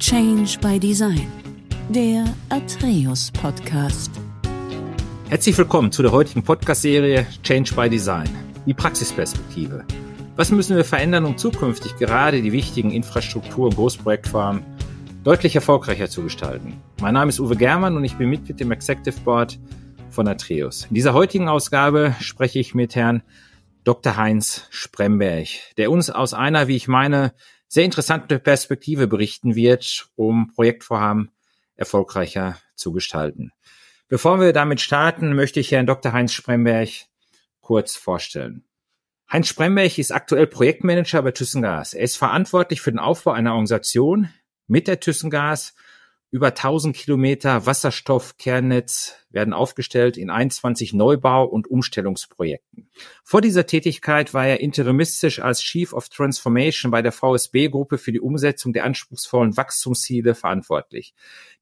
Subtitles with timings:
[0.00, 1.30] Change by Design,
[1.90, 4.10] der Atreus Podcast.
[5.28, 8.26] Herzlich willkommen zu der heutigen Podcast-Serie Change by Design,
[8.64, 9.84] die Praxisperspektive.
[10.36, 14.62] Was müssen wir verändern, um zukünftig gerade die wichtigen Infrastruktur- und Großprojektformen
[15.22, 16.80] deutlich erfolgreicher zu gestalten?
[17.02, 19.58] Mein Name ist Uwe Germann und ich bin Mitglied im Executive Board
[20.08, 20.86] von Atreus.
[20.86, 23.22] In dieser heutigen Ausgabe spreche ich mit Herrn
[23.84, 24.16] Dr.
[24.16, 27.34] Heinz Spremberg, der uns aus einer, wie ich meine,
[27.70, 31.30] sehr interessante Perspektive berichten wird, um Projektvorhaben
[31.76, 33.52] erfolgreicher zu gestalten.
[34.08, 36.12] Bevor wir damit starten, möchte ich Herrn Dr.
[36.12, 36.88] Heinz Spremberg
[37.60, 38.64] kurz vorstellen.
[39.30, 41.94] Heinz Spremberg ist aktuell Projektmanager bei ThyssenGas.
[41.94, 44.28] Er ist verantwortlich für den Aufbau einer Organisation
[44.66, 45.74] mit der ThyssenGas
[46.30, 52.88] über 1000 Kilometer Wasserstoffkernnetz werden aufgestellt in 21 Neubau- und Umstellungsprojekten.
[53.24, 58.20] Vor dieser Tätigkeit war er interimistisch als Chief of Transformation bei der VSB-Gruppe für die
[58.20, 61.14] Umsetzung der anspruchsvollen Wachstumsziele verantwortlich.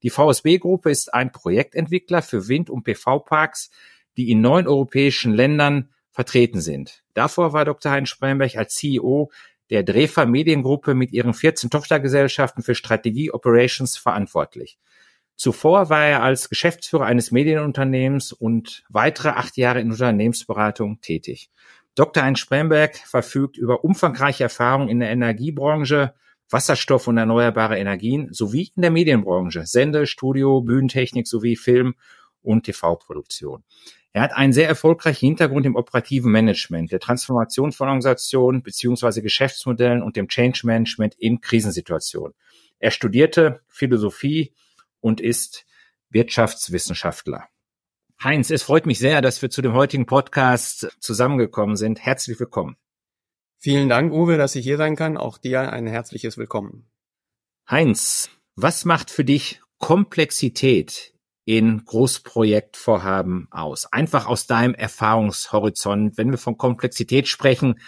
[0.03, 3.71] Die VSB-Gruppe ist ein Projektentwickler für Wind- und PV-Parks,
[4.17, 7.03] die in neun europäischen Ländern vertreten sind.
[7.13, 7.91] Davor war Dr.
[7.91, 9.31] Heinz Spremberg als CEO
[9.69, 14.77] der Drefa Mediengruppe mit ihren 14 Tochtergesellschaften für Strategie Operations verantwortlich.
[15.35, 21.49] Zuvor war er als Geschäftsführer eines Medienunternehmens und weitere acht Jahre in Unternehmensberatung tätig.
[21.95, 22.23] Dr.
[22.23, 26.13] Heinz Spremberg verfügt über umfangreiche Erfahrungen in der Energiebranche,
[26.49, 31.95] Wasserstoff und erneuerbare Energien sowie in der Medienbranche, Sende, Studio, Bühnentechnik sowie Film
[32.49, 33.63] und TV-Produktion.
[34.11, 40.01] Er hat einen sehr erfolgreichen Hintergrund im operativen Management, der Transformation von Organisationen beziehungsweise Geschäftsmodellen
[40.01, 42.33] und dem Change Management in Krisensituationen.
[42.79, 44.53] Er studierte Philosophie
[44.99, 45.65] und ist
[46.09, 47.47] Wirtschaftswissenschaftler.
[48.23, 51.99] Heinz, es freut mich sehr, dass wir zu dem heutigen Podcast zusammengekommen sind.
[51.99, 52.77] Herzlich willkommen.
[53.59, 55.17] Vielen Dank, Uwe, dass ich hier sein kann.
[55.17, 56.89] Auch dir ein herzliches Willkommen.
[57.69, 61.13] Heinz, was macht für dich Komplexität
[61.49, 63.91] in Großprojektvorhaben aus?
[63.91, 66.15] Einfach aus deinem Erfahrungshorizont.
[66.15, 67.79] Wenn wir von Komplexität sprechen,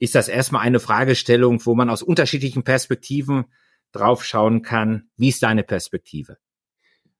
[0.00, 3.44] ist das erstmal eine Fragestellung, wo man aus unterschiedlichen Perspektiven
[3.92, 5.10] draufschauen kann.
[5.16, 6.38] Wie ist deine Perspektive?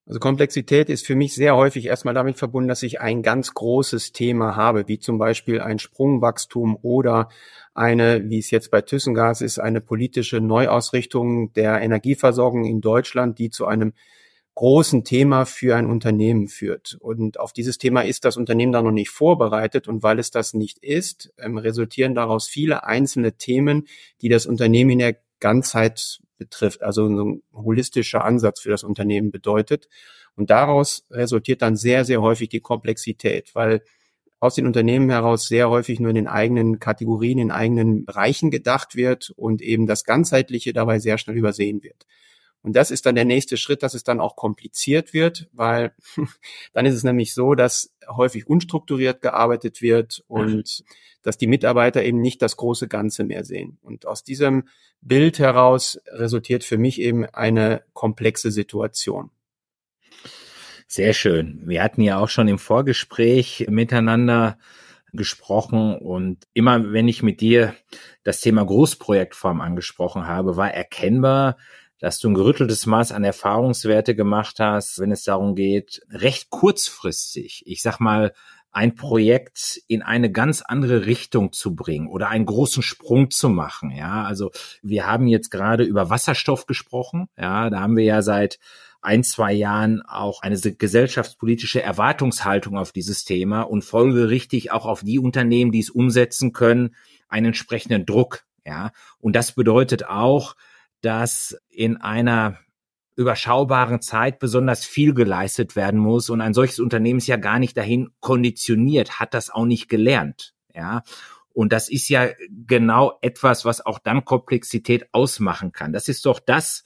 [0.04, 4.10] Also Komplexität ist für mich sehr häufig erstmal damit verbunden, dass ich ein ganz großes
[4.10, 7.28] Thema habe, wie zum Beispiel ein Sprungwachstum oder
[7.72, 13.50] eine, wie es jetzt bei ThyssenGas ist, eine politische Neuausrichtung der Energieversorgung in Deutschland, die
[13.50, 13.92] zu einem
[14.54, 16.96] großen Thema für ein Unternehmen führt.
[17.00, 19.88] Und auf dieses Thema ist das Unternehmen da noch nicht vorbereitet.
[19.88, 23.88] Und weil es das nicht ist, ähm, resultieren daraus viele einzelne Themen,
[24.22, 29.88] die das Unternehmen in der Ganzheit betrifft, also ein holistischer Ansatz für das Unternehmen bedeutet.
[30.36, 33.82] Und daraus resultiert dann sehr, sehr häufig die Komplexität, weil
[34.40, 38.94] aus den Unternehmen heraus sehr häufig nur in den eigenen Kategorien, in eigenen Bereichen gedacht
[38.94, 42.04] wird und eben das Ganzheitliche dabei sehr schnell übersehen wird.
[42.64, 45.92] Und das ist dann der nächste Schritt, dass es dann auch kompliziert wird, weil
[46.72, 50.82] dann ist es nämlich so, dass häufig unstrukturiert gearbeitet wird und
[51.22, 53.76] dass die Mitarbeiter eben nicht das große Ganze mehr sehen.
[53.82, 54.66] Und aus diesem
[55.02, 59.30] Bild heraus resultiert für mich eben eine komplexe Situation.
[60.88, 61.62] Sehr schön.
[61.66, 64.56] Wir hatten ja auch schon im Vorgespräch miteinander
[65.12, 67.74] gesprochen und immer wenn ich mit dir
[68.22, 71.58] das Thema Großprojektform angesprochen habe, war erkennbar,
[72.04, 77.62] dass du ein gerütteltes Maß an Erfahrungswerte gemacht hast, wenn es darum geht, recht kurzfristig,
[77.64, 78.34] ich sag mal,
[78.72, 83.90] ein Projekt in eine ganz andere Richtung zu bringen oder einen großen Sprung zu machen.
[83.90, 84.50] Ja, also
[84.82, 87.30] wir haben jetzt gerade über Wasserstoff gesprochen.
[87.38, 88.58] Ja, da haben wir ja seit
[89.00, 95.18] ein, zwei Jahren auch eine gesellschaftspolitische Erwartungshaltung auf dieses Thema und folgerichtig auch auf die
[95.18, 96.96] Unternehmen, die es umsetzen können,
[97.30, 98.44] einen entsprechenden Druck.
[98.66, 100.54] Ja, und das bedeutet auch,
[101.04, 102.58] dass in einer
[103.16, 107.76] überschaubaren Zeit besonders viel geleistet werden muss und ein solches Unternehmen ist ja gar nicht
[107.76, 111.02] dahin konditioniert, hat das auch nicht gelernt, ja.
[111.52, 112.30] Und das ist ja
[112.66, 115.92] genau etwas, was auch dann Komplexität ausmachen kann.
[115.92, 116.82] Das ist doch das,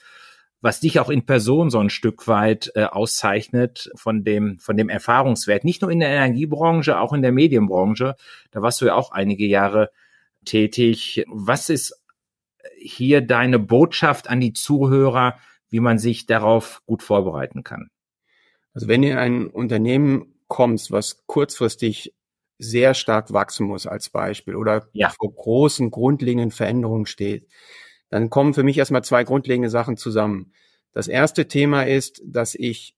[0.61, 4.91] was dich auch in Person so ein Stück weit äh, auszeichnet von dem, von dem
[4.91, 5.64] Erfahrungswert.
[5.64, 8.14] Nicht nur in der Energiebranche, auch in der Medienbranche.
[8.50, 9.91] Da warst du ja auch einige Jahre
[10.44, 11.25] tätig.
[11.29, 11.98] Was ist
[12.79, 15.38] hier deine Botschaft an die Zuhörer,
[15.70, 17.88] wie man sich darauf gut vorbereiten kann?
[18.75, 22.15] Also wenn ihr in ein Unternehmen kommst, was kurzfristig
[22.59, 25.11] sehr stark wachsen muss als Beispiel oder ja.
[25.11, 27.49] vor großen grundlegenden Veränderungen steht,
[28.11, 30.53] dann kommen für mich erstmal zwei grundlegende Sachen zusammen.
[30.93, 32.97] Das erste Thema ist, dass ich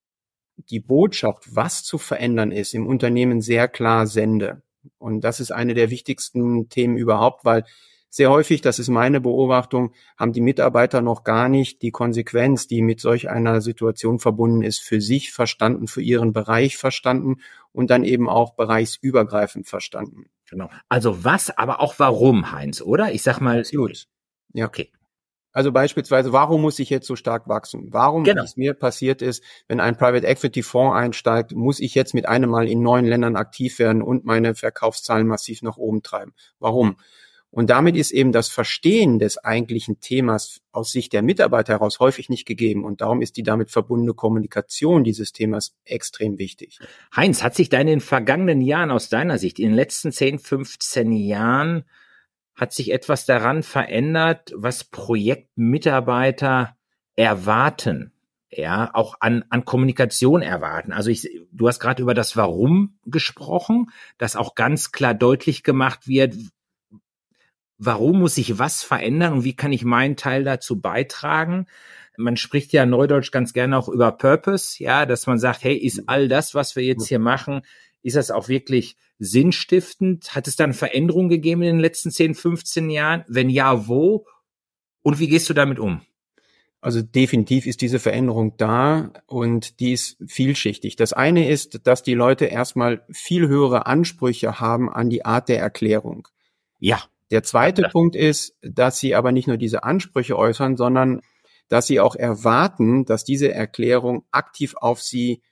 [0.57, 4.63] die Botschaft, was zu verändern ist, im Unternehmen sehr klar sende.
[4.99, 7.65] Und das ist eine der wichtigsten Themen überhaupt, weil
[8.11, 12.83] sehr häufig, das ist meine Beobachtung, haben die Mitarbeiter noch gar nicht die Konsequenz, die
[12.83, 17.37] mit solch einer Situation verbunden ist, für sich verstanden, für ihren Bereich verstanden
[17.73, 20.27] und dann eben auch bereichsübergreifend verstanden.
[20.51, 20.69] Genau.
[20.89, 23.13] Also was, aber auch warum, Heinz, oder?
[23.13, 23.63] Ich sag mal.
[23.63, 24.09] Gut.
[24.53, 24.67] Ja.
[24.67, 24.91] Okay.
[25.53, 27.89] Also beispielsweise, warum muss ich jetzt so stark wachsen?
[27.91, 28.43] Warum, genau.
[28.45, 32.51] es mir passiert ist, wenn ein Private Equity Fonds einsteigt, muss ich jetzt mit einem
[32.51, 36.35] Mal in neuen Ländern aktiv werden und meine Verkaufszahlen massiv nach oben treiben?
[36.61, 36.97] Warum?
[37.53, 42.29] Und damit ist eben das Verstehen des eigentlichen Themas aus Sicht der Mitarbeiter heraus häufig
[42.29, 42.85] nicht gegeben.
[42.85, 46.79] Und darum ist die damit verbundene Kommunikation dieses Themas extrem wichtig.
[47.15, 50.39] Heinz, hat sich da in den vergangenen Jahren aus deiner Sicht, in den letzten 10,
[50.39, 51.85] 15 Jahren,
[52.55, 56.77] hat sich etwas daran verändert, was Projektmitarbeiter
[57.17, 58.13] erwarten?
[58.53, 60.93] ja, auch an, an Kommunikation erwarten.
[60.93, 66.09] Also ich, du hast gerade über das Warum gesprochen, dass auch ganz klar deutlich gemacht
[66.09, 66.35] wird,
[67.81, 71.67] warum muss ich was verändern und wie kann ich meinen Teil dazu beitragen?
[72.17, 76.05] Man spricht ja neudeutsch ganz gerne auch über Purpose, ja, dass man sagt, hey, ist
[76.07, 77.63] all das, was wir jetzt hier machen,
[78.03, 80.35] ist das auch wirklich sinnstiftend?
[80.35, 83.25] Hat es dann Veränderungen gegeben in den letzten 10, 15 Jahren?
[83.29, 84.27] Wenn ja, wo?
[85.03, 86.03] Und wie gehst du damit um?
[86.83, 90.97] Also definitiv ist diese Veränderung da und die ist vielschichtig.
[90.97, 95.61] Das eine ist, dass die Leute erstmal viel höhere Ansprüche haben an die Art der
[95.61, 96.29] Erklärung.
[96.79, 97.03] Ja.
[97.31, 97.89] Der zweite.
[97.91, 101.21] Punkt ist, dass sie aber nicht nur diese Ansprüche äußern, sondern
[101.69, 105.43] dass sie auch erwarten, dass diese Erklärung aktiv auf sie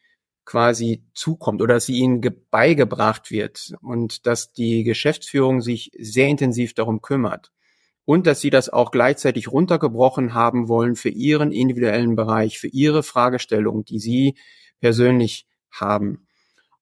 [0.44, 6.74] quasi zukommt oder dass sie ihnen beigebracht wird und dass die Geschäftsführung sich sehr intensiv
[6.74, 7.52] darum kümmert
[8.06, 13.02] und dass sie das auch gleichzeitig runtergebrochen haben wollen für ihren individuellen Bereich, für ihre
[13.02, 14.36] Fragestellung, die sie
[14.80, 16.27] persönlich haben.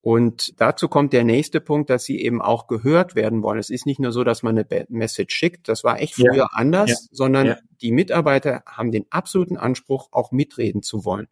[0.06, 3.58] Und dazu kommt der nächste Punkt, dass sie eben auch gehört werden wollen.
[3.58, 6.48] Es ist nicht nur so, dass man eine Message schickt, das war echt früher ja.
[6.52, 6.96] anders, ja.
[7.10, 7.56] sondern ja.
[7.80, 11.26] die Mitarbeiter haben den absoluten Anspruch, auch mitreden zu wollen,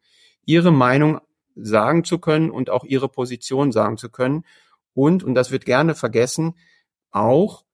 [0.45, 1.21] ihre Meinung
[1.55, 4.45] sagen zu können und auch ihre Position sagen zu können.
[4.93, 6.57] Und, und das wird gerne vergessen,
[7.13, 7.65] auch,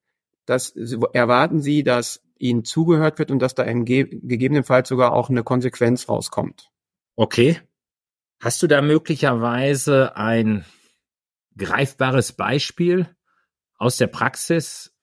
[0.44, 0.76] dass
[1.14, 6.10] erwarten sie, dass ihnen zugehört wird und dass da im gegebenenfalls sogar auch eine Konsequenz
[6.10, 6.68] rauskommt.
[7.16, 7.58] Okay.
[8.38, 10.66] Hast du da möglicherweise ein
[11.56, 13.08] greifbares Beispiel
[13.76, 14.94] aus der Praxis,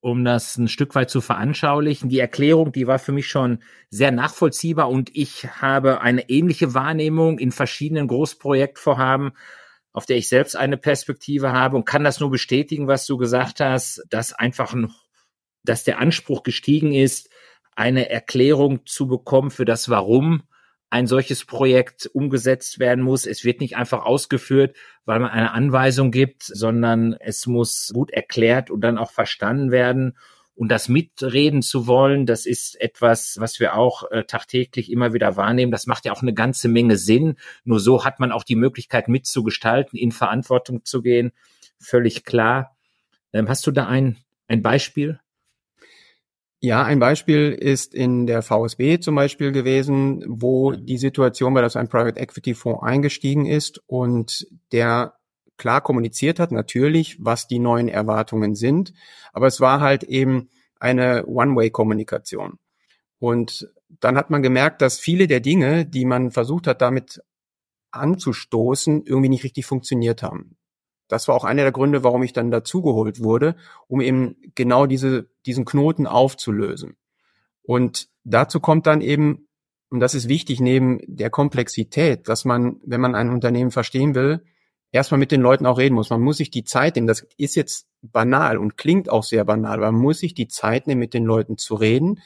[0.00, 2.08] um das ein Stück weit zu veranschaulichen.
[2.08, 7.38] Die Erklärung, die war für mich schon sehr nachvollziehbar und ich habe eine ähnliche Wahrnehmung
[7.38, 9.32] in verschiedenen Großprojektvorhaben,
[9.92, 13.60] auf der ich selbst eine Perspektive habe und kann das nur bestätigen, was du gesagt
[13.60, 14.92] hast, dass einfach ein,
[15.64, 17.28] dass der Anspruch gestiegen ist,
[17.76, 20.44] eine Erklärung zu bekommen für das Warum
[20.90, 23.24] ein solches Projekt umgesetzt werden muss.
[23.24, 28.70] Es wird nicht einfach ausgeführt, weil man eine Anweisung gibt, sondern es muss gut erklärt
[28.70, 30.16] und dann auch verstanden werden.
[30.56, 35.36] Und das mitreden zu wollen, das ist etwas, was wir auch äh, tagtäglich immer wieder
[35.36, 35.72] wahrnehmen.
[35.72, 37.36] Das macht ja auch eine ganze Menge Sinn.
[37.64, 41.32] Nur so hat man auch die Möglichkeit mitzugestalten, in Verantwortung zu gehen.
[41.78, 42.76] Völlig klar.
[43.32, 45.20] Ähm, hast du da ein, ein Beispiel?
[46.62, 51.74] Ja, ein Beispiel ist in der VSB zum Beispiel gewesen, wo die Situation war, dass
[51.74, 55.14] ein Private Equity Fonds eingestiegen ist und der
[55.56, 58.92] klar kommuniziert hat, natürlich, was die neuen Erwartungen sind,
[59.32, 62.58] aber es war halt eben eine One-Way-Kommunikation.
[63.18, 67.22] Und dann hat man gemerkt, dass viele der Dinge, die man versucht hat, damit
[67.90, 70.56] anzustoßen, irgendwie nicht richtig funktioniert haben
[71.10, 73.56] das war auch einer der Gründe, warum ich dann dazugeholt wurde,
[73.88, 76.96] um eben genau diese, diesen Knoten aufzulösen.
[77.62, 79.48] Und dazu kommt dann eben,
[79.90, 84.44] und das ist wichtig neben der Komplexität, dass man, wenn man ein Unternehmen verstehen will,
[84.92, 86.10] erstmal mit den Leuten auch reden muss.
[86.10, 87.08] Man muss sich die Zeit nehmen.
[87.08, 90.86] Das ist jetzt banal und klingt auch sehr banal, aber man muss sich die Zeit
[90.86, 92.20] nehmen, mit den Leuten zu reden.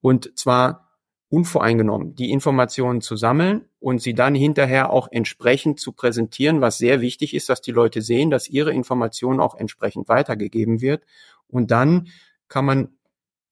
[0.00, 0.89] Und zwar
[1.30, 7.00] unvoreingenommen die Informationen zu sammeln und sie dann hinterher auch entsprechend zu präsentieren, was sehr
[7.00, 11.04] wichtig ist, dass die Leute sehen, dass ihre Information auch entsprechend weitergegeben wird.
[11.46, 12.08] Und dann
[12.48, 12.88] kann man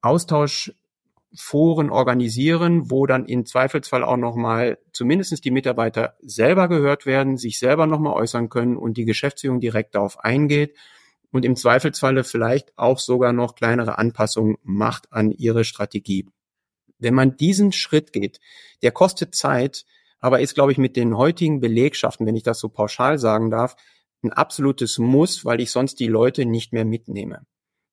[0.03, 7.61] Austauschforen organisieren, wo dann im Zweifelsfall auch nochmal zumindestens die Mitarbeiter selber gehört werden, sich
[7.61, 10.75] selber nochmal äußern können und die Geschäftsführung direkt darauf eingeht
[11.31, 16.27] und im Zweifelsfalle vielleicht auch sogar noch kleinere Anpassungen macht an ihre Strategie.
[16.99, 18.41] Wenn man diesen Schritt geht,
[18.83, 19.85] der kostet Zeit,
[20.21, 23.77] aber ist, glaube ich, mit den heutigen Belegschaften, wenn ich das so pauschal sagen darf,
[24.23, 27.47] ein absolutes Muss, weil ich sonst die Leute nicht mehr mitnehme.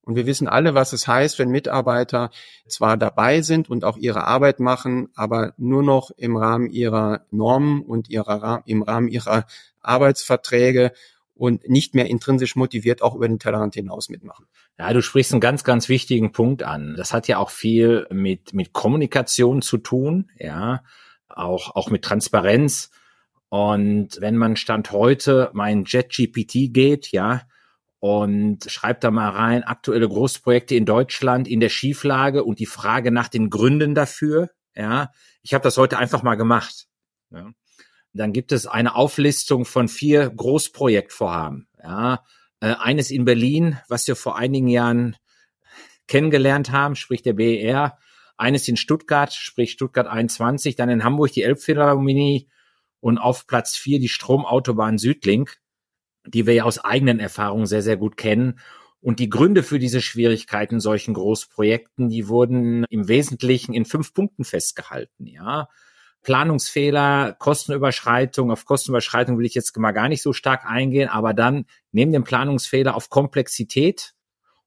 [0.06, 2.30] Und wir wissen alle, was es heißt, wenn Mitarbeiter
[2.68, 7.82] zwar dabei sind und auch ihre Arbeit machen, aber nur noch im Rahmen ihrer Normen
[7.82, 9.46] und ihrer, im Rahmen ihrer
[9.82, 10.92] Arbeitsverträge
[11.36, 14.48] und nicht mehr intrinsisch motiviert auch über den Tellerrand hinaus mitmachen.
[14.80, 16.96] Ja, du sprichst einen ganz, ganz wichtigen Punkt an.
[16.96, 20.82] Das hat ja auch viel mit, mit Kommunikation zu tun, ja,
[21.28, 22.90] auch, auch mit Transparenz.
[23.50, 27.42] Und wenn man Stand heute mein JetGPT geht, ja,
[28.00, 33.12] und schreibt da mal rein, aktuelle Großprojekte in Deutschland in der Schieflage und die Frage
[33.12, 35.12] nach den Gründen dafür, ja,
[35.42, 36.88] ich habe das heute einfach mal gemacht.
[37.32, 37.52] Ja.
[38.16, 41.68] Dann gibt es eine Auflistung von vier Großprojektvorhaben.
[41.84, 42.24] Ja.
[42.62, 45.18] Äh, eines in Berlin, was wir vor einigen Jahren
[46.08, 47.98] kennengelernt haben, sprich der BER.
[48.38, 52.50] Eines in Stuttgart, sprich Stuttgart 21, dann in Hamburg die Elbphilharmonie
[53.02, 55.58] und auf Platz vier die Stromautobahn Südlink,
[56.26, 58.60] die wir ja aus eigenen Erfahrungen sehr, sehr gut kennen.
[59.02, 64.46] Und die Gründe für diese Schwierigkeiten solchen Großprojekten, die wurden im Wesentlichen in fünf Punkten
[64.46, 65.68] festgehalten, ja.
[66.26, 68.52] Planungsfehler, Kostenüberschreitung.
[68.52, 72.24] Auf Kostenüberschreitung will ich jetzt mal gar nicht so stark eingehen, aber dann neben dem
[72.24, 74.14] Planungsfehler auf Komplexität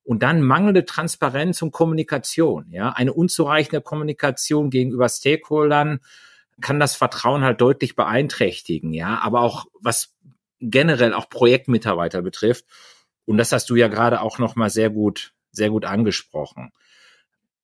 [0.04, 2.70] und dann mangelnde Transparenz und Kommunikation.
[2.70, 5.98] Ja, eine unzureichende Kommunikation gegenüber Stakeholdern
[6.60, 8.92] kann das Vertrauen halt deutlich beeinträchtigen.
[8.92, 10.14] Ja, aber auch was
[10.60, 12.64] generell auch Projektmitarbeiter betrifft.
[13.24, 16.70] Und das hast du ja gerade auch noch mal sehr gut, sehr gut angesprochen.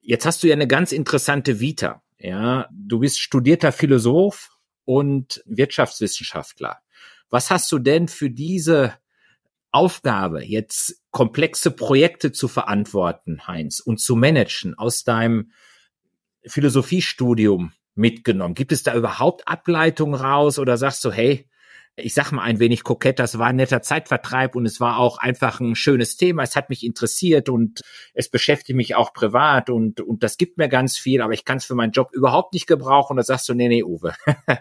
[0.00, 2.03] Jetzt hast du ja eine ganz interessante Vita.
[2.18, 4.50] Ja, du bist studierter Philosoph
[4.85, 6.78] und Wirtschaftswissenschaftler.
[7.30, 8.94] Was hast du denn für diese
[9.73, 15.50] Aufgabe, jetzt komplexe Projekte zu verantworten, Heinz, und zu managen aus deinem
[16.47, 18.54] Philosophiestudium mitgenommen?
[18.54, 21.49] Gibt es da überhaupt Ableitungen raus oder sagst du, hey,
[21.96, 25.18] ich sag mal ein wenig kokett, das war ein netter Zeitvertreib und es war auch
[25.18, 26.42] einfach ein schönes Thema.
[26.42, 27.82] Es hat mich interessiert und
[28.14, 31.58] es beschäftigt mich auch privat und, und das gibt mir ganz viel, aber ich kann
[31.58, 33.12] es für meinen Job überhaupt nicht gebrauchen.
[33.12, 34.14] Und da sagst du, nee, nee, Uwe,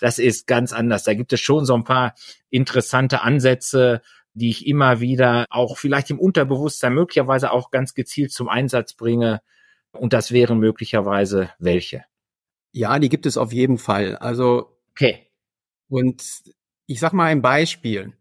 [0.00, 1.04] das ist ganz anders.
[1.04, 2.14] Da gibt es schon so ein paar
[2.50, 4.02] interessante Ansätze,
[4.34, 9.40] die ich immer wieder auch vielleicht im Unterbewusstsein möglicherweise auch ganz gezielt zum Einsatz bringe.
[9.92, 12.04] Und das wären möglicherweise welche?
[12.72, 14.16] Ja, die gibt es auf jeden Fall.
[14.16, 15.30] Also, okay.
[15.88, 16.22] Und
[16.86, 18.12] ich sag mal ein Beispiel.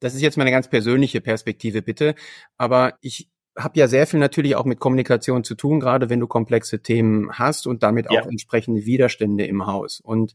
[0.00, 2.14] Das ist jetzt meine ganz persönliche Perspektive, bitte.
[2.56, 6.26] Aber ich habe ja sehr viel natürlich auch mit Kommunikation zu tun, gerade wenn du
[6.26, 8.20] komplexe Themen hast und damit ja.
[8.20, 10.00] auch entsprechende Widerstände im Haus.
[10.00, 10.32] Und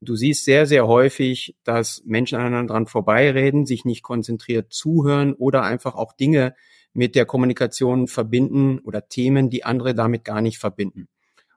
[0.00, 5.62] du siehst sehr, sehr häufig, dass Menschen aneinander dran vorbeireden, sich nicht konzentriert zuhören oder
[5.62, 6.54] einfach auch Dinge
[6.92, 11.08] mit der Kommunikation verbinden oder Themen, die andere damit gar nicht verbinden.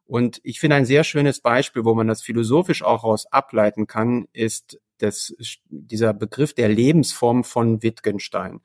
[0.06, 4.28] Und ich finde ein sehr schönes Beispiel, wo man das philosophisch auch raus ableiten kann,
[4.34, 5.36] ist das,
[5.70, 8.62] dieser Begriff der Lebensform von Wittgenstein.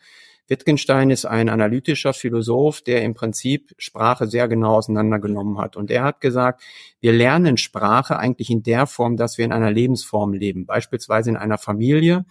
[0.47, 5.75] Wittgenstein ist ein analytischer Philosoph, der im Prinzip Sprache sehr genau auseinandergenommen hat.
[5.77, 6.63] Und er hat gesagt,
[7.01, 11.37] wir lernen Sprache eigentlich in der Form, dass wir in einer Lebensform leben, beispielsweise in
[11.37, 12.27] einer Familie.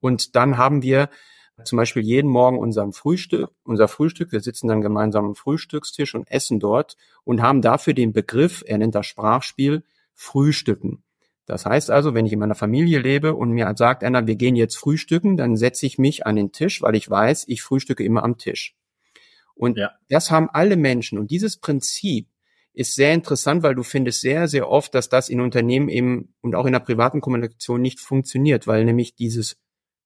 [0.00, 1.08] Und dann haben wir
[1.64, 6.28] zum Beispiel jeden Morgen unserem Frühstück, unser Frühstück, wir sitzen dann gemeinsam am Frühstückstisch und
[6.28, 11.04] essen dort und haben dafür den Begriff, er nennt das Sprachspiel, Frühstücken.
[11.52, 14.56] Das heißt also, wenn ich in meiner Familie lebe und mir sagt einer, wir gehen
[14.56, 18.24] jetzt frühstücken, dann setze ich mich an den Tisch, weil ich weiß, ich frühstücke immer
[18.24, 18.74] am Tisch.
[19.54, 19.90] Und ja.
[20.08, 21.18] das haben alle Menschen.
[21.18, 22.26] Und dieses Prinzip
[22.72, 26.54] ist sehr interessant, weil du findest sehr, sehr oft, dass das in Unternehmen eben und
[26.54, 29.58] auch in der privaten Kommunikation nicht funktioniert, weil nämlich dieses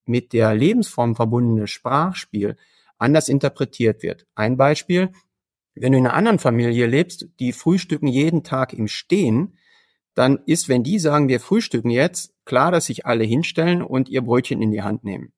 [0.05, 2.57] mit der Lebensform verbundene Sprachspiel
[2.99, 4.27] anders interpretiert wird.
[4.35, 5.13] Ein Beispiel,
[5.77, 9.57] wenn du in einer anderen Familie lebst, die frühstücken jeden Tag im Stehen,
[10.17, 14.23] dann ist, wenn die sagen, wir frühstücken jetzt, klar, dass sich alle hinstellen und ihr
[14.23, 15.33] Brötchen in die Hand nehmen.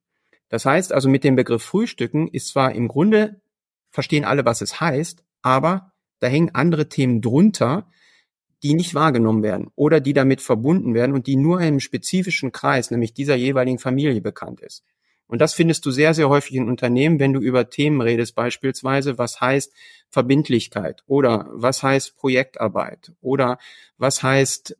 [0.49, 3.41] Das heißt also, mit dem Begriff Frühstücken ist zwar im Grunde,
[3.91, 7.91] verstehen alle, was es heißt, aber da hängen andere Themen drunter,
[8.63, 12.93] die nicht wahrgenommen werden oder die damit verbunden werden und die nur einem spezifischen Kreis,
[12.93, 14.85] nämlich dieser jeweiligen Familie bekannt ist.
[15.29, 19.19] Und das findest du sehr, sehr häufig in Unternehmen, wenn du über Themen redest, beispielsweise,
[19.19, 19.73] was heißt
[20.09, 23.59] Verbindlichkeit oder was heißt Projektarbeit oder
[23.99, 24.77] was heißt,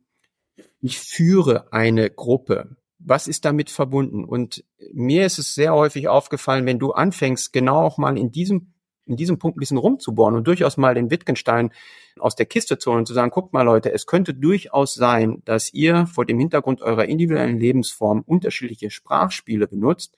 [0.81, 2.75] ich führe eine Gruppe.
[2.97, 4.25] Was ist damit verbunden?
[4.25, 8.73] Und mir ist es sehr häufig aufgefallen, wenn du anfängst, genau auch mal in diesem
[9.09, 11.71] in diesem Punkt ein bisschen rumzubohren und durchaus mal den Wittgenstein
[12.19, 15.41] aus der Kiste zu holen und zu sagen, guckt mal Leute, es könnte durchaus sein,
[15.45, 20.15] dass ihr vor dem Hintergrund eurer individuellen Lebensform unterschiedliche Sprachspiele benutzt,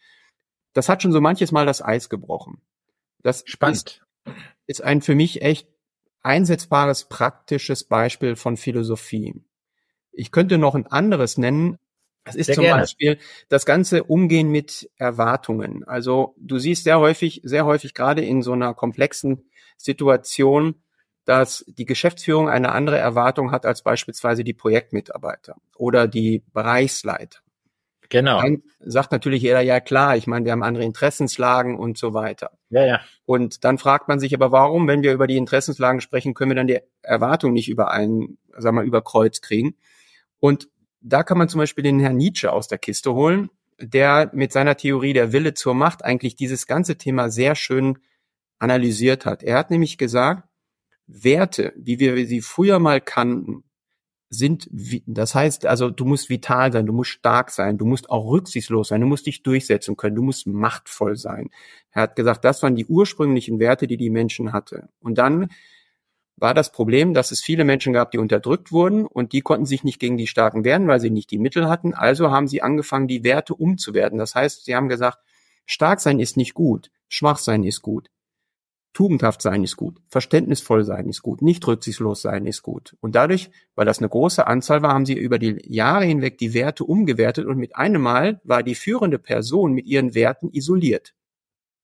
[0.73, 2.61] das hat schon so manches Mal das Eis gebrochen.
[3.21, 4.01] Das Spannend.
[4.25, 4.33] Ist,
[4.67, 5.67] ist ein für mich echt
[6.21, 9.43] einsetzbares, praktisches Beispiel von Philosophie.
[10.11, 11.77] Ich könnte noch ein anderes nennen.
[12.23, 12.81] Das ist sehr zum gerne.
[12.83, 13.17] Beispiel
[13.49, 15.83] das ganze Umgehen mit Erwartungen.
[15.85, 20.75] Also du siehst sehr häufig, sehr häufig gerade in so einer komplexen Situation,
[21.25, 27.39] dass die Geschäftsführung eine andere Erwartung hat als beispielsweise die Projektmitarbeiter oder die Bereichsleiter.
[28.11, 28.41] Genau.
[28.41, 32.51] Dann sagt natürlich jeder, ja klar, ich meine, wir haben andere Interessenslagen und so weiter.
[32.69, 32.99] Ja, ja.
[33.25, 36.55] Und dann fragt man sich aber, warum, wenn wir über die Interessenslagen sprechen, können wir
[36.55, 39.75] dann die Erwartung nicht über einen, sagen wir mal, über Kreuz kriegen.
[40.41, 40.67] Und
[40.99, 43.49] da kann man zum Beispiel den Herrn Nietzsche aus der Kiste holen,
[43.79, 47.97] der mit seiner Theorie der Wille zur Macht eigentlich dieses ganze Thema sehr schön
[48.59, 49.41] analysiert hat.
[49.41, 50.49] Er hat nämlich gesagt,
[51.07, 53.63] Werte, wie wir sie früher mal kannten,
[54.33, 54.69] sind,
[55.05, 58.87] das heißt, also du musst vital sein, du musst stark sein, du musst auch rücksichtslos
[58.87, 61.49] sein, du musst dich durchsetzen können, du musst machtvoll sein.
[61.91, 64.87] Er hat gesagt, das waren die ursprünglichen Werte, die die Menschen hatte.
[65.01, 65.49] Und dann
[66.37, 69.83] war das Problem, dass es viele Menschen gab, die unterdrückt wurden und die konnten sich
[69.83, 71.93] nicht gegen die Starken wehren, weil sie nicht die Mittel hatten.
[71.93, 74.17] Also haben sie angefangen, die Werte umzuwerten.
[74.17, 75.19] Das heißt, sie haben gesagt,
[75.65, 78.09] stark sein ist nicht gut, schwach sein ist gut.
[78.93, 82.97] Tugendhaft sein ist gut, verständnisvoll sein ist gut, nicht rücksichtslos sein ist gut.
[82.99, 86.53] Und dadurch, weil das eine große Anzahl war, haben sie über die Jahre hinweg die
[86.53, 91.13] Werte umgewertet und mit einem Mal war die führende Person mit ihren Werten isoliert.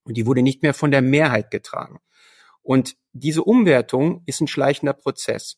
[0.04, 2.00] Und die wurde nicht mehr von der Mehrheit getragen.
[2.62, 5.58] Und diese Umwertung ist ein schleichender Prozess.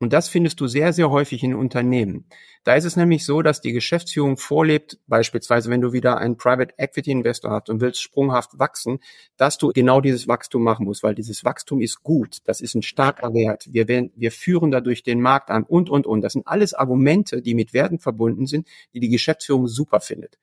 [0.00, 2.26] Und das findest du sehr, sehr häufig in Unternehmen.
[2.64, 6.74] Da ist es nämlich so, dass die Geschäftsführung vorlebt, beispielsweise wenn du wieder einen Private
[6.78, 8.98] Equity Investor hast und willst sprunghaft wachsen,
[9.36, 12.38] dass du genau dieses Wachstum machen musst, weil dieses Wachstum ist gut.
[12.44, 13.68] Das ist ein starker Wert.
[13.70, 16.22] Wir, werden, wir führen dadurch den Markt an und, und, und.
[16.22, 20.38] Das sind alles Argumente, die mit Werten verbunden sind, die die Geschäftsführung super findet.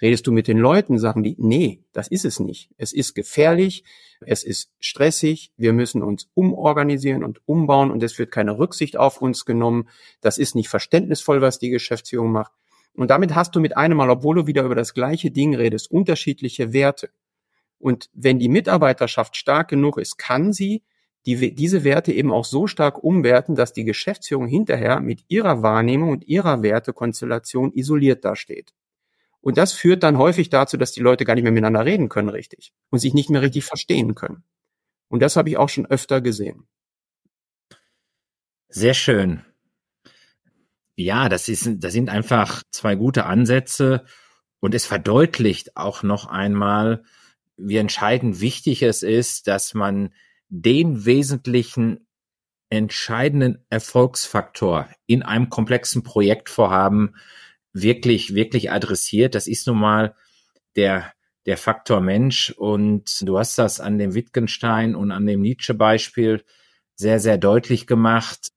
[0.00, 2.70] Redest du mit den Leuten, sagen die, nee, das ist es nicht.
[2.78, 3.84] Es ist gefährlich,
[4.20, 9.20] es ist stressig, wir müssen uns umorganisieren und umbauen und es wird keine Rücksicht auf
[9.20, 9.88] uns genommen.
[10.20, 12.52] Das ist nicht verständnisvoll, was die Geschäftsführung macht.
[12.94, 15.90] Und damit hast du mit einem Mal, obwohl du wieder über das gleiche Ding redest,
[15.90, 17.10] unterschiedliche Werte.
[17.78, 20.82] Und wenn die Mitarbeiterschaft stark genug ist, kann sie
[21.26, 26.10] die, diese Werte eben auch so stark umwerten, dass die Geschäftsführung hinterher mit ihrer Wahrnehmung
[26.10, 28.72] und ihrer Wertekonstellation isoliert dasteht.
[29.40, 32.28] Und das führt dann häufig dazu, dass die Leute gar nicht mehr miteinander reden können
[32.28, 34.44] richtig und sich nicht mehr richtig verstehen können.
[35.08, 36.68] Und das habe ich auch schon öfter gesehen.
[38.68, 39.44] Sehr schön.
[40.94, 44.04] Ja, das ist, das sind einfach zwei gute Ansätze
[44.60, 47.02] und es verdeutlicht auch noch einmal,
[47.56, 50.12] wie entscheidend wichtig es ist, dass man
[50.48, 52.06] den wesentlichen
[52.68, 57.16] entscheidenden Erfolgsfaktor in einem komplexen Projektvorhaben
[57.72, 59.34] wirklich, wirklich adressiert.
[59.34, 60.14] Das ist nun mal
[60.76, 61.12] der,
[61.46, 62.50] der Faktor Mensch.
[62.50, 66.44] Und du hast das an dem Wittgenstein und an dem Nietzsche-Beispiel
[66.94, 68.50] sehr, sehr deutlich gemacht.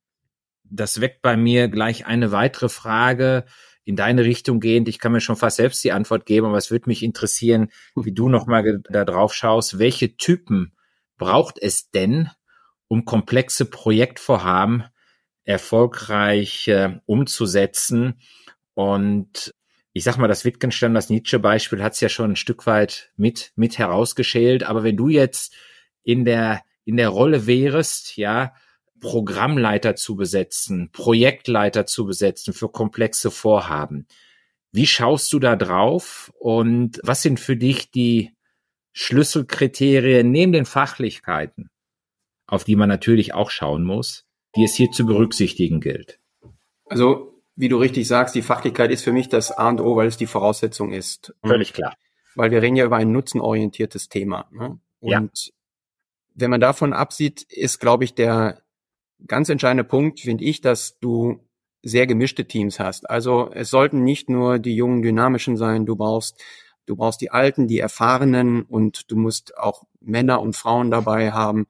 [0.64, 3.46] Das weckt bei mir gleich eine weitere Frage
[3.86, 4.88] in deine Richtung gehend.
[4.88, 8.14] Ich kann mir schon fast selbst die Antwort geben, aber es würde mich interessieren, wie
[8.14, 9.80] du nochmal da drauf schaust.
[9.80, 10.74] Welche Typen
[11.18, 12.30] braucht es denn,
[12.88, 14.86] um komplexe Projektvorhaben
[15.44, 18.22] erfolgreich äh, umzusetzen?
[18.74, 19.54] Und
[19.94, 23.52] ich sag mal, das Wittgenstein, das Nietzsche-Beispiel hat es ja schon ein Stück weit mit,
[23.56, 24.64] mit herausgeschält.
[24.64, 25.54] Aber wenn du jetzt
[26.04, 28.54] in der, in der Rolle wärst, ja,
[29.00, 34.08] Programmleiter zu besetzen, Projektleiter zu besetzen für komplexe Vorhaben,
[34.72, 38.32] wie schaust du da drauf und was sind für dich die
[38.94, 41.70] Schlüsselkriterien neben den Fachlichkeiten,
[42.48, 46.20] auf die man natürlich auch schauen muss, die es hier zu berücksichtigen gilt?
[46.86, 50.08] Also wie du richtig sagst, die Fachlichkeit ist für mich das A und O, weil
[50.08, 51.36] es die Voraussetzung ist.
[51.46, 51.96] Völlig klar.
[52.36, 54.48] Weil wir reden ja über ein nutzenorientiertes Thema.
[54.52, 54.80] Ne?
[55.00, 55.54] Und ja.
[56.34, 58.62] wenn man davon absieht, ist, glaube ich, der
[59.28, 61.48] ganz entscheidende Punkt, finde ich, dass du
[61.84, 63.10] sehr gemischte Teams hast.
[63.10, 66.42] Also es sollten nicht nur die jungen Dynamischen sein, du brauchst
[66.86, 71.68] du brauchst die Alten, die Erfahrenen und du musst auch Männer und Frauen dabei haben,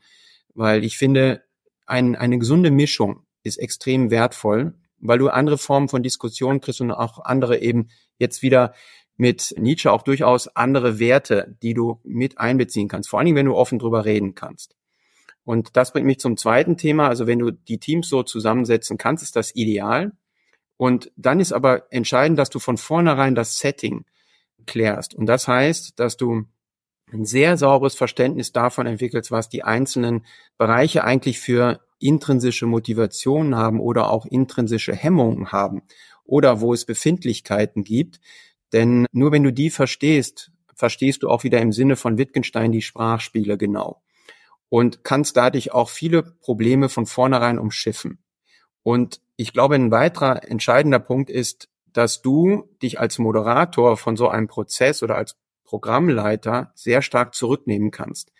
[0.55, 1.43] weil ich finde,
[1.85, 6.91] ein, eine gesunde Mischung ist extrem wertvoll weil du andere Formen von Diskussionen kriegst und
[6.91, 8.73] auch andere eben jetzt wieder
[9.15, 13.09] mit Nietzsche auch durchaus andere Werte, die du mit einbeziehen kannst.
[13.09, 14.75] Vor allen Dingen, wenn du offen drüber reden kannst.
[15.45, 17.09] Und das bringt mich zum zweiten Thema.
[17.09, 20.13] Also wenn du die Teams so zusammensetzen kannst, ist das ideal.
[20.77, 24.05] Und dann ist aber entscheidend, dass du von vornherein das Setting
[24.65, 25.13] klärst.
[25.13, 26.45] Und das heißt, dass du
[27.11, 30.25] ein sehr sauberes Verständnis davon entwickelst, was die einzelnen
[30.57, 35.83] Bereiche eigentlich für intrinsische Motivationen haben oder auch intrinsische Hemmungen haben
[36.23, 38.19] oder wo es Befindlichkeiten gibt.
[38.71, 42.81] Denn nur wenn du die verstehst, verstehst du auch wieder im Sinne von Wittgenstein die
[42.81, 44.01] Sprachspiele genau
[44.69, 48.17] und kannst dadurch auch viele Probleme von vornherein umschiffen.
[48.81, 54.27] Und ich glaube, ein weiterer entscheidender Punkt ist, dass du dich als Moderator von so
[54.29, 58.31] einem Prozess oder als Programmleiter sehr stark zurücknehmen kannst.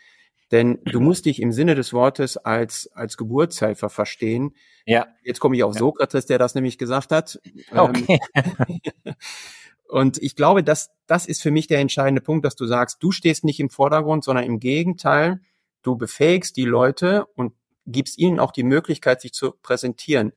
[0.53, 4.53] Denn du musst dich im Sinne des Wortes als, als Geburtshelfer verstehen.
[4.85, 5.07] Ja.
[5.23, 5.79] Jetzt komme ich auf ja.
[5.79, 7.41] Sokrates, der das nämlich gesagt hat.
[7.71, 8.19] Okay.
[8.35, 9.15] Ähm,
[9.87, 13.11] Und ich glaube, dass das ist für mich der entscheidende Punkt, dass du sagst, du
[13.11, 15.41] stehst nicht im Vordergrund, sondern im Gegenteil,
[15.81, 17.53] du befähigst die Leute und
[17.87, 20.33] gibst ihnen auch die Möglichkeit, sich zu präsentieren.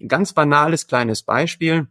[0.00, 1.88] Ein ganz banales kleines Beispiel.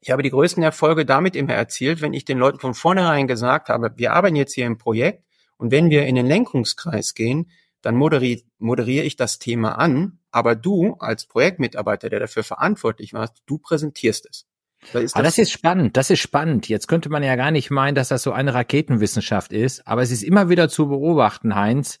[0.00, 3.68] Ich habe die größten Erfolge damit immer erzielt, wenn ich den Leuten von vornherein gesagt
[3.68, 5.24] habe, wir arbeiten jetzt hier im Projekt
[5.60, 7.50] und wenn wir in den Lenkungskreis gehen,
[7.82, 13.42] dann moderiere, moderiere ich das Thema an, aber du als Projektmitarbeiter, der dafür verantwortlich warst,
[13.44, 14.46] du präsentierst es.
[14.94, 16.66] Da ist das, aber das ist spannend, das ist spannend.
[16.66, 20.10] Jetzt könnte man ja gar nicht meinen, dass das so eine Raketenwissenschaft ist, aber es
[20.10, 21.98] ist immer wieder zu beobachten, Heinz,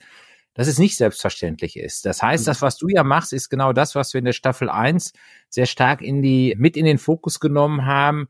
[0.54, 2.06] dass es nicht selbstverständlich ist.
[2.06, 4.70] Das heißt, das, was du ja machst, ist genau das, was wir in der Staffel
[4.70, 5.12] 1
[5.50, 8.28] sehr stark in die, mit in den Fokus genommen haben,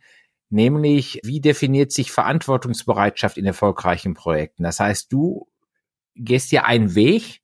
[0.51, 4.63] nämlich wie definiert sich Verantwortungsbereitschaft in erfolgreichen Projekten.
[4.63, 5.49] Das heißt, du
[6.15, 7.41] gehst ja einen Weg,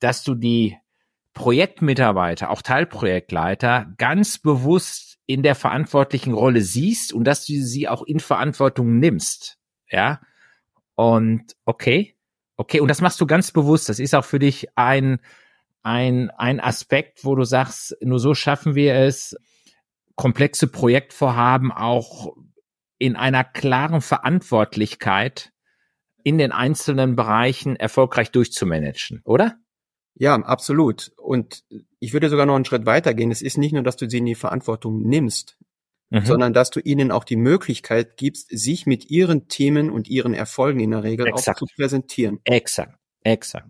[0.00, 0.76] dass du die
[1.34, 8.02] Projektmitarbeiter, auch Teilprojektleiter, ganz bewusst in der verantwortlichen Rolle siehst und dass du sie auch
[8.02, 9.58] in Verantwortung nimmst.
[9.90, 10.20] Ja.
[10.94, 12.18] Und okay,
[12.60, 13.88] Okay, und das machst du ganz bewusst.
[13.88, 15.20] Das ist auch für dich ein,
[15.84, 19.36] ein, ein Aspekt, wo du sagst, nur so schaffen wir es,
[20.18, 22.34] komplexe Projektvorhaben auch
[22.98, 25.52] in einer klaren Verantwortlichkeit
[26.24, 29.54] in den einzelnen Bereichen erfolgreich durchzumanagen, oder?
[30.14, 31.12] Ja, absolut.
[31.16, 31.62] Und
[32.00, 33.30] ich würde sogar noch einen Schritt weitergehen.
[33.30, 35.56] Es ist nicht nur, dass du sie in die Verantwortung nimmst,
[36.10, 36.24] mhm.
[36.24, 40.80] sondern dass du ihnen auch die Möglichkeit gibst, sich mit ihren Themen und ihren Erfolgen
[40.80, 41.62] in der Regel Exakt.
[41.62, 42.40] auch zu präsentieren.
[42.42, 43.68] Exakt, exakt.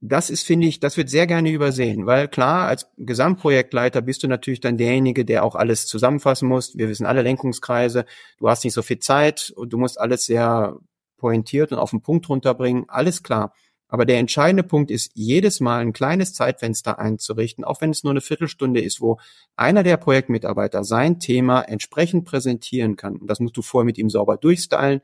[0.00, 4.28] Das ist, finde ich, das wird sehr gerne übersehen, weil klar, als Gesamtprojektleiter bist du
[4.28, 6.76] natürlich dann derjenige, der auch alles zusammenfassen muss.
[6.78, 8.04] Wir wissen alle Lenkungskreise,
[8.38, 10.78] du hast nicht so viel Zeit und du musst alles sehr
[11.16, 12.84] pointiert und auf den Punkt runterbringen.
[12.88, 13.52] Alles klar.
[13.88, 18.12] Aber der entscheidende Punkt ist, jedes Mal ein kleines Zeitfenster einzurichten, auch wenn es nur
[18.12, 19.18] eine Viertelstunde ist, wo
[19.56, 23.16] einer der Projektmitarbeiter sein Thema entsprechend präsentieren kann.
[23.16, 25.00] Und das musst du vorher mit ihm sauber durchstylen.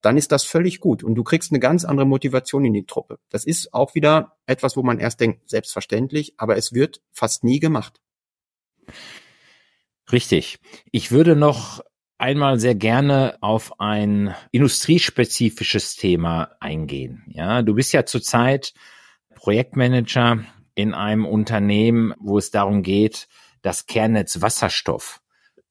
[0.00, 3.18] Dann ist das völlig gut und du kriegst eine ganz andere Motivation in die Truppe.
[3.30, 7.58] Das ist auch wieder etwas, wo man erst denkt, selbstverständlich, aber es wird fast nie
[7.58, 8.00] gemacht.
[10.10, 10.58] Richtig.
[10.92, 11.82] Ich würde noch
[12.16, 17.24] einmal sehr gerne auf ein industriespezifisches Thema eingehen.
[17.28, 18.74] Ja, du bist ja zurzeit
[19.34, 23.28] Projektmanager in einem Unternehmen, wo es darum geht,
[23.62, 25.20] das Kernnetz Wasserstoff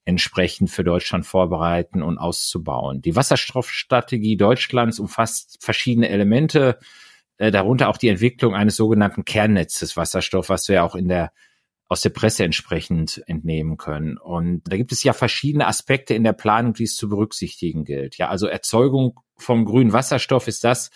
[0.08, 3.02] entsprechend für Deutschland vorbereiten und auszubauen.
[3.02, 6.80] Die Wasserstoffstrategie Deutschlands umfasst verschiedene Elemente,
[7.38, 11.34] äh, darunter auch die Entwicklung eines sogenannten Kernnetzes Wasserstoff, was wir auch in der
[11.90, 14.18] aus der Presse entsprechend entnehmen können.
[14.18, 18.18] Und da gibt es ja verschiedene Aspekte in der Planung, die es zu berücksichtigen gilt.
[18.18, 20.90] Ja, also Erzeugung vom grünen Wasserstoff ist das,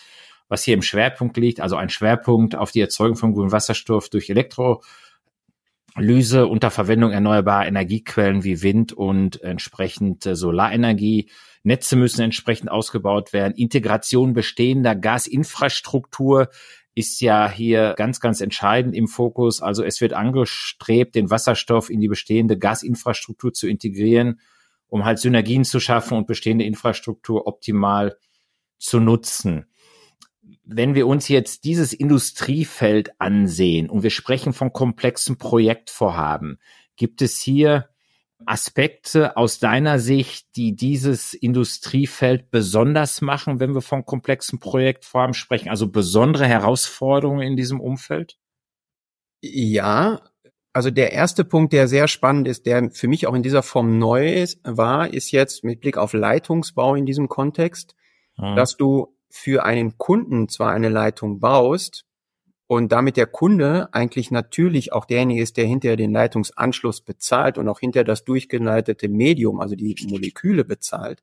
[0.48, 4.28] was hier im Schwerpunkt liegt, also ein Schwerpunkt auf die Erzeugung von grünem Wasserstoff durch
[5.94, 11.30] Elektrolyse unter Verwendung erneuerbarer Energiequellen wie Wind und entsprechend Solarenergie.
[11.64, 13.54] Netze müssen entsprechend ausgebaut werden.
[13.54, 16.48] Integration bestehender Gasinfrastruktur
[16.94, 19.60] ist ja hier ganz, ganz entscheidend im Fokus.
[19.60, 24.40] Also es wird angestrebt, den Wasserstoff in die bestehende Gasinfrastruktur zu integrieren,
[24.88, 28.16] um halt Synergien zu schaffen und bestehende Infrastruktur optimal
[28.78, 29.66] zu nutzen.
[30.74, 36.58] Wenn wir uns jetzt dieses Industriefeld ansehen und wir sprechen von komplexen Projektvorhaben,
[36.96, 37.88] gibt es hier
[38.46, 45.68] Aspekte aus deiner Sicht, die dieses Industriefeld besonders machen, wenn wir von komplexen Projektformen sprechen,
[45.68, 48.38] also besondere Herausforderungen in diesem Umfeld?
[49.40, 50.22] Ja,
[50.72, 53.98] also der erste Punkt, der sehr spannend ist, der für mich auch in dieser Form
[53.98, 57.94] neu ist, war, ist jetzt mit Blick auf Leitungsbau in diesem Kontext,
[58.36, 58.56] hm.
[58.56, 62.04] dass du für einen Kunden zwar eine Leitung baust,
[62.72, 67.68] und damit der Kunde eigentlich natürlich auch derjenige ist, der hinterher den Leitungsanschluss bezahlt und
[67.68, 71.22] auch hinterher das durchgeleitete Medium, also die Moleküle bezahlt.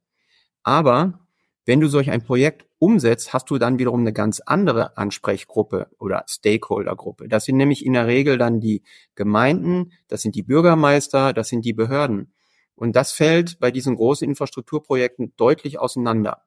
[0.62, 1.22] Aber
[1.66, 6.24] wenn du solch ein Projekt umsetzt, hast du dann wiederum eine ganz andere Ansprechgruppe oder
[6.28, 7.28] Stakeholdergruppe.
[7.28, 8.84] Das sind nämlich in der Regel dann die
[9.16, 12.32] Gemeinden, das sind die Bürgermeister, das sind die Behörden.
[12.76, 16.44] Und das fällt bei diesen großen Infrastrukturprojekten deutlich auseinander.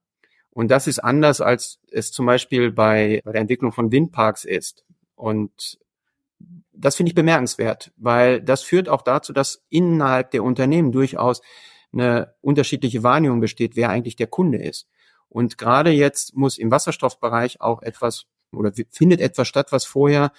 [0.54, 4.84] Und das ist anders, als es zum Beispiel bei, der Entwicklung von Windparks ist.
[5.14, 5.78] Und
[6.72, 11.40] das finde ich bemerkenswert, weil das führt auch dazu, dass innerhalb der Unternehmen durchaus
[11.92, 14.88] eine unterschiedliche Wahrnehmung besteht, wer eigentlich der Kunde ist.
[15.28, 20.32] Und gerade jetzt muss im Wasserstoffbereich auch etwas oder findet etwas statt, was vorher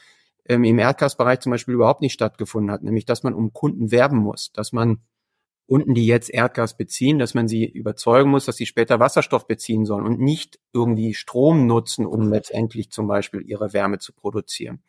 [0.45, 4.17] ähm, im Erdgasbereich zum Beispiel überhaupt nicht stattgefunden hat, nämlich dass man um Kunden werben
[4.17, 5.01] muss, dass man
[5.67, 9.85] Kunden, die jetzt Erdgas beziehen, dass man sie überzeugen muss, dass sie später Wasserstoff beziehen
[9.85, 14.83] sollen und nicht irgendwie Strom nutzen, um letztendlich zum Beispiel ihre Wärme zu produzieren.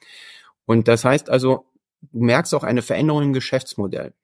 [0.67, 1.67] Und das heißt also,
[2.13, 4.15] du merkst auch eine Veränderung im Geschäftsmodell.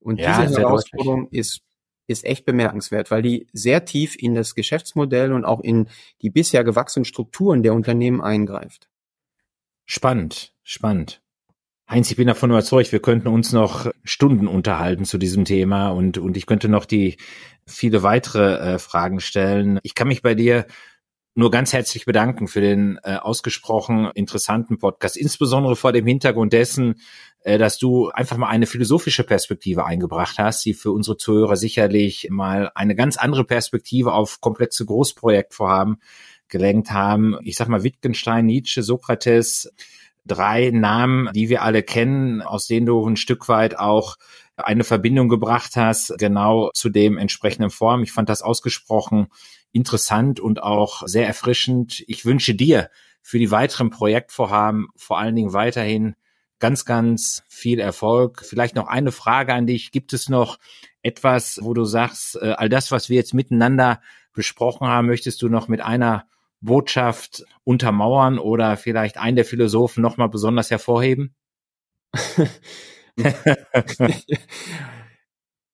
[0.00, 1.62] Und ja, diese Herausforderung ist,
[2.08, 5.88] ist echt bemerkenswert, weil die sehr tief in das Geschäftsmodell und auch in
[6.20, 8.88] die bisher gewachsenen Strukturen der Unternehmen eingreift.
[9.84, 11.21] Spannend, spannend.
[11.92, 16.16] Heinz, ich bin davon überzeugt, wir könnten uns noch Stunden unterhalten zu diesem Thema und,
[16.16, 17.18] und ich könnte noch die
[17.66, 19.78] viele weitere äh, Fragen stellen.
[19.82, 20.64] Ich kann mich bei dir
[21.34, 26.94] nur ganz herzlich bedanken für den äh, ausgesprochen interessanten Podcast, insbesondere vor dem Hintergrund dessen,
[27.40, 32.28] äh, dass du einfach mal eine philosophische Perspektive eingebracht hast, die für unsere Zuhörer sicherlich
[32.30, 36.00] mal eine ganz andere Perspektive auf komplexe Großprojektvorhaben
[36.48, 37.36] gelenkt haben.
[37.42, 39.70] Ich sag mal Wittgenstein, Nietzsche, Sokrates,
[40.24, 44.16] drei Namen, die wir alle kennen, aus denen du ein Stück weit auch
[44.56, 48.02] eine Verbindung gebracht hast, genau zu dem entsprechenden Form.
[48.02, 49.28] Ich fand das ausgesprochen
[49.72, 52.04] interessant und auch sehr erfrischend.
[52.06, 52.90] Ich wünsche dir
[53.22, 56.14] für die weiteren Projektvorhaben vor allen Dingen weiterhin
[56.58, 58.44] ganz, ganz viel Erfolg.
[58.44, 59.90] Vielleicht noch eine Frage an dich.
[59.90, 60.58] Gibt es noch
[61.02, 64.00] etwas, wo du sagst, äh, all das, was wir jetzt miteinander
[64.32, 66.26] besprochen haben, möchtest du noch mit einer
[66.62, 71.34] Botschaft untermauern oder vielleicht einen der Philosophen nochmal besonders hervorheben?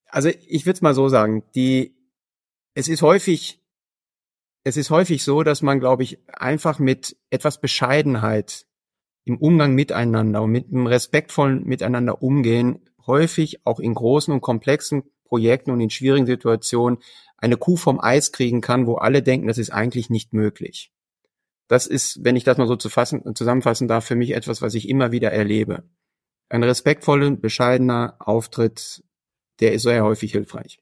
[0.09, 1.95] also ich würde es mal so sagen, die
[2.75, 3.61] es ist häufig
[4.65, 8.67] es ist häufig so, dass man, glaube ich, einfach mit etwas Bescheidenheit
[9.25, 15.05] im Umgang miteinander und mit einem respektvollen Miteinander umgehen, häufig auch in großen und komplexen
[15.29, 16.99] Projekten und in schwierigen Situationen
[17.37, 20.91] eine Kuh vom Eis kriegen kann, wo alle denken, das ist eigentlich nicht möglich.
[21.69, 25.13] Das ist, wenn ich das mal so zusammenfassen darf, für mich etwas, was ich immer
[25.13, 25.85] wieder erlebe.
[26.49, 29.05] Ein respektvoller, bescheidener Auftritt,
[29.61, 30.81] der ist sehr häufig hilfreich.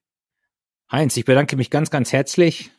[0.91, 2.71] Heinz, ich bedanke mich ganz, ganz herzlich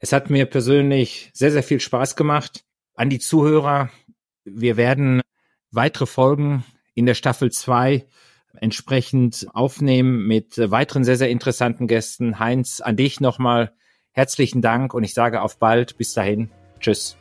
[0.00, 2.64] es hat mir persönlich sehr, sehr viel Spaß gemacht.
[2.94, 3.90] An die Zuhörer,
[4.44, 5.20] wir werden
[5.70, 8.06] weitere Folgen in der Staffel 2
[8.56, 12.38] entsprechend aufnehmen mit weiteren sehr, sehr interessanten Gästen.
[12.38, 13.72] Heinz, an dich nochmal
[14.12, 15.96] herzlichen Dank und ich sage auf bald.
[15.96, 16.50] Bis dahin.
[16.80, 17.16] Tschüss.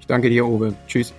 [0.00, 0.74] Ich danke dir, Uwe.
[0.86, 1.12] Tschüss.